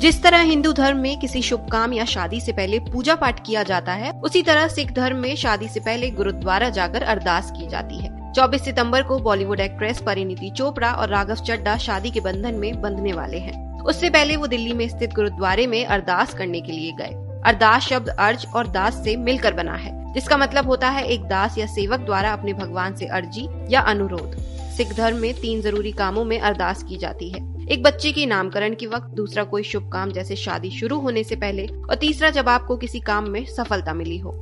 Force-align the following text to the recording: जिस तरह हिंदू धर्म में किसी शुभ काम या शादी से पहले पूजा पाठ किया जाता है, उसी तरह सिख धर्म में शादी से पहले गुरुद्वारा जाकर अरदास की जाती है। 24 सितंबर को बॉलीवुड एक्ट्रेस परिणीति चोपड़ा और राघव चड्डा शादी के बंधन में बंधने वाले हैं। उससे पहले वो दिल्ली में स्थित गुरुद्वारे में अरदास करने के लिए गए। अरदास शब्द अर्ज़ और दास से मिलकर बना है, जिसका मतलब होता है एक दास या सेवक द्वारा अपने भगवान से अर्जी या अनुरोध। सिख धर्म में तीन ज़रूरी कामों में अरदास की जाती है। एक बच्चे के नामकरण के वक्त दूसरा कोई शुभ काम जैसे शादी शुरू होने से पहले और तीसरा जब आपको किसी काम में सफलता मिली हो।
जिस 0.00 0.22
तरह 0.22 0.40
हिंदू 0.40 0.72
धर्म 0.72 0.98
में 0.98 1.18
किसी 1.18 1.42
शुभ 1.42 1.68
काम 1.72 1.92
या 1.92 2.04
शादी 2.04 2.40
से 2.40 2.52
पहले 2.52 2.78
पूजा 2.78 3.14
पाठ 3.14 3.46
किया 3.46 3.62
जाता 3.62 3.92
है, 3.92 4.10
उसी 4.10 4.42
तरह 4.42 4.68
सिख 4.68 4.92
धर्म 4.92 5.16
में 5.16 5.36
शादी 5.36 5.68
से 5.68 5.80
पहले 5.80 6.10
गुरुद्वारा 6.10 6.68
जाकर 6.68 7.02
अरदास 7.02 7.50
की 7.50 7.66
जाती 7.66 7.98
है। 7.98 8.32
24 8.32 8.64
सितंबर 8.64 9.02
को 9.02 9.18
बॉलीवुड 9.18 9.60
एक्ट्रेस 9.60 10.02
परिणीति 10.02 10.50
चोपड़ा 10.50 10.92
और 10.92 11.08
राघव 11.08 11.34
चड्डा 11.34 11.76
शादी 11.76 12.10
के 12.10 12.20
बंधन 12.20 12.54
में 12.54 12.80
बंधने 12.80 13.12
वाले 13.12 13.38
हैं। 13.38 13.82
उससे 13.82 14.10
पहले 14.10 14.36
वो 14.36 14.46
दिल्ली 14.46 14.72
में 14.72 14.88
स्थित 14.88 15.12
गुरुद्वारे 15.12 15.66
में 15.66 15.84
अरदास 15.86 16.34
करने 16.34 16.60
के 16.60 16.72
लिए 16.72 16.92
गए। 16.92 17.42
अरदास 17.44 17.82
शब्द 17.82 18.08
अर्ज़ 18.08 18.46
और 18.46 18.66
दास 18.66 19.04
से 19.04 19.16
मिलकर 19.16 19.54
बना 19.54 19.74
है, 19.74 20.12
जिसका 20.12 20.36
मतलब 20.36 20.66
होता 20.66 20.88
है 20.88 21.06
एक 21.06 21.20
दास 21.20 21.58
या 21.58 21.66
सेवक 21.66 22.00
द्वारा 22.00 22.32
अपने 22.32 22.52
भगवान 22.52 22.94
से 22.94 23.06
अर्जी 23.06 23.48
या 23.68 23.80
अनुरोध। 23.80 24.36
सिख 24.76 24.92
धर्म 24.92 25.16
में 25.16 25.34
तीन 25.34 25.60
ज़रूरी 25.60 25.92
कामों 25.92 26.24
में 26.24 26.40
अरदास 26.40 26.82
की 26.82 26.96
जाती 26.96 27.30
है। 27.30 27.49
एक 27.70 27.82
बच्चे 27.82 28.12
के 28.12 28.26
नामकरण 28.26 28.74
के 28.74 28.86
वक्त 28.86 29.06
दूसरा 29.06 29.44
कोई 29.44 29.62
शुभ 29.62 29.90
काम 29.92 30.12
जैसे 30.12 30.36
शादी 30.36 30.70
शुरू 30.70 30.98
होने 30.98 31.24
से 31.24 31.36
पहले 31.36 31.66
और 31.66 31.94
तीसरा 31.94 32.30
जब 32.30 32.48
आपको 32.48 32.76
किसी 32.76 33.00
काम 33.00 33.30
में 33.30 33.44
सफलता 33.46 33.94
मिली 33.94 34.18
हो। 34.18 34.40